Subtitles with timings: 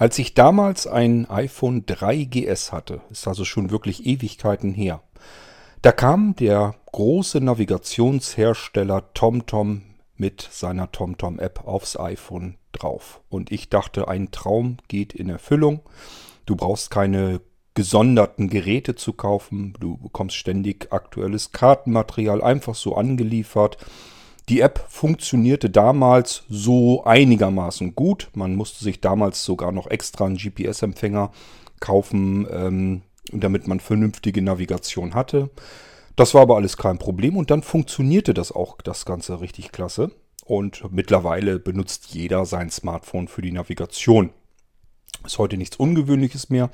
[0.00, 5.02] Als ich damals ein iPhone 3GS hatte, ist also schon wirklich Ewigkeiten her,
[5.82, 9.82] da kam der große Navigationshersteller TomTom
[10.16, 13.20] mit seiner TomTom-App aufs iPhone drauf.
[13.28, 15.80] Und ich dachte, ein Traum geht in Erfüllung.
[16.46, 17.42] Du brauchst keine
[17.74, 19.74] gesonderten Geräte zu kaufen.
[19.80, 23.76] Du bekommst ständig aktuelles Kartenmaterial einfach so angeliefert.
[24.50, 28.30] Die App funktionierte damals so einigermaßen gut.
[28.34, 31.30] Man musste sich damals sogar noch extra einen GPS-Empfänger
[31.78, 35.50] kaufen, ähm, damit man vernünftige Navigation hatte.
[36.16, 40.10] Das war aber alles kein Problem und dann funktionierte das auch das Ganze richtig klasse.
[40.44, 44.30] Und mittlerweile benutzt jeder sein Smartphone für die Navigation.
[45.24, 46.70] Ist heute nichts Ungewöhnliches mehr.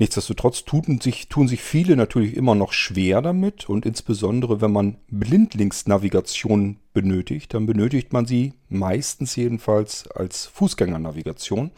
[0.00, 4.96] Nichtsdestotrotz tun sich, tun sich viele natürlich immer noch schwer damit und insbesondere wenn man
[5.08, 11.70] Blindlingsnavigation benötigt, dann benötigt man sie meistens jedenfalls als Fußgängernavigation.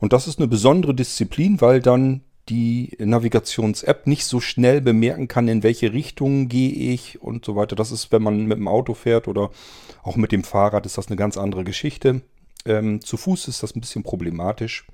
[0.00, 5.48] Und das ist eine besondere Disziplin, weil dann die Navigations-App nicht so schnell bemerken kann,
[5.48, 7.74] in welche Richtung gehe ich und so weiter.
[7.74, 9.50] Das ist, wenn man mit dem Auto fährt oder
[10.02, 12.20] auch mit dem Fahrrad, ist das eine ganz andere Geschichte.
[12.66, 14.84] Ähm, zu Fuß ist das ein bisschen problematisch.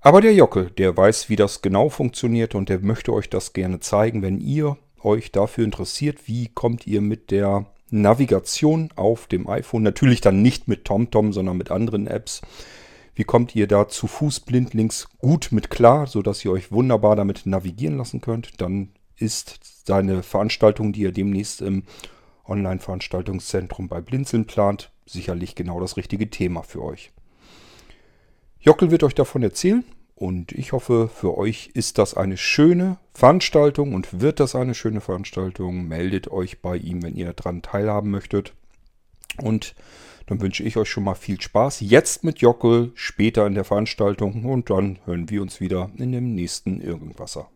[0.00, 3.80] Aber der Jockel, der weiß, wie das genau funktioniert und der möchte euch das gerne
[3.80, 9.82] zeigen, wenn ihr euch dafür interessiert, wie kommt ihr mit der Navigation auf dem iPhone,
[9.82, 12.42] natürlich dann nicht mit TomTom, sondern mit anderen Apps.
[13.14, 17.46] Wie kommt ihr da zu Fuß blindlings gut mit klar, sodass ihr euch wunderbar damit
[17.46, 18.60] navigieren lassen könnt?
[18.60, 21.82] Dann ist seine Veranstaltung, die ihr demnächst im
[22.46, 27.10] Online-Veranstaltungszentrum bei Blinzeln plant, sicherlich genau das richtige Thema für euch.
[28.60, 33.94] Jockel wird euch davon erzählen und ich hoffe, für euch ist das eine schöne Veranstaltung
[33.94, 35.86] und wird das eine schöne Veranstaltung.
[35.86, 38.52] Meldet euch bei ihm, wenn ihr daran teilhaben möchtet.
[39.40, 39.76] Und
[40.26, 41.80] dann wünsche ich euch schon mal viel Spaß.
[41.80, 46.34] Jetzt mit Jockel, später in der Veranstaltung und dann hören wir uns wieder in dem
[46.34, 47.48] nächsten Irgendwasser.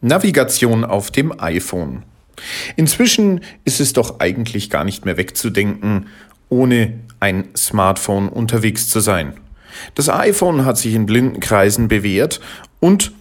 [0.00, 2.04] Navigation auf dem iPhone.
[2.76, 6.06] Inzwischen ist es doch eigentlich gar nicht mehr wegzudenken,
[6.48, 9.34] ohne ein Smartphone unterwegs zu sein.
[9.94, 12.40] Das iPhone hat sich in blinden Kreisen bewährt
[12.80, 13.12] und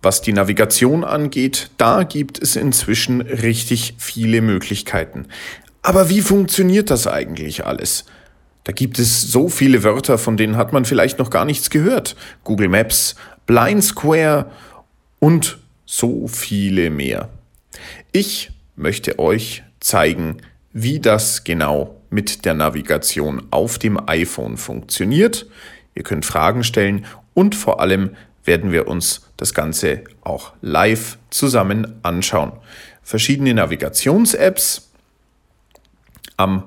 [0.00, 5.26] was die Navigation angeht, da gibt es inzwischen richtig viele Möglichkeiten.
[5.82, 8.04] Aber wie funktioniert das eigentlich alles?
[8.62, 12.14] Da gibt es so viele Wörter, von denen hat man vielleicht noch gar nichts gehört.
[12.44, 14.50] Google Maps, Blind Square
[15.18, 15.58] und
[15.90, 17.30] so viele mehr.
[18.12, 20.36] Ich möchte euch zeigen,
[20.74, 25.46] wie das genau mit der Navigation auf dem iPhone funktioniert.
[25.94, 28.10] Ihr könnt Fragen stellen und vor allem
[28.44, 32.52] werden wir uns das Ganze auch live zusammen anschauen.
[33.02, 34.90] Verschiedene Navigations-Apps
[36.36, 36.64] am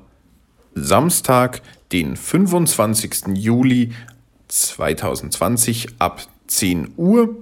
[0.73, 1.61] Samstag,
[1.91, 3.35] den 25.
[3.35, 3.93] Juli
[4.47, 7.35] 2020 ab 10 Uhr.